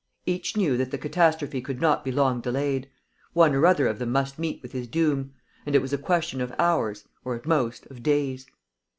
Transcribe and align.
Each 0.25 0.57
knew 0.57 0.77
that 0.77 0.89
the 0.89 0.97
catastrophe 0.97 1.61
could 1.61 1.79
not 1.79 2.03
be 2.03 2.11
long 2.11 2.41
delayed. 2.41 2.89
One 3.33 3.53
or 3.53 3.67
other 3.67 3.85
of 3.85 3.99
them 3.99 4.11
must 4.11 4.39
meet 4.39 4.59
with 4.63 4.71
his 4.71 4.87
doom; 4.87 5.35
and 5.63 5.75
it 5.75 5.81
was 5.83 5.93
a 5.93 5.97
question 5.99 6.41
of 6.41 6.51
hours, 6.57 7.07
or, 7.23 7.35
at 7.35 7.45
most, 7.45 7.85
of 7.85 8.01
days. 8.01 8.47